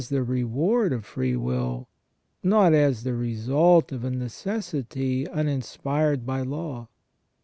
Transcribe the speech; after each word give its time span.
the 0.09 0.23
reward 0.23 0.91
of 0.93 1.05
free 1.05 1.35
will, 1.35 1.87
not 2.41 2.73
as 2.73 3.03
the 3.03 3.13
result 3.13 3.91
of 3.91 4.03
a 4.03 4.09
necessity 4.09 5.27
uninspired 5.27 6.25
by 6.25 6.41
law. 6.41 6.87